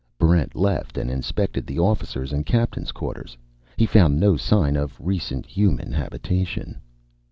Barrent 0.17 0.55
left 0.55 0.97
and 0.97 1.11
inspected 1.11 1.67
the 1.67 1.77
officers' 1.77 2.33
and 2.33 2.43
captain's 2.43 2.91
quarters. 2.91 3.37
He 3.77 3.85
found 3.85 4.19
no 4.19 4.35
sign 4.35 4.75
of 4.75 4.99
recent 4.99 5.45
human 5.45 5.91
habitation. 5.91 6.81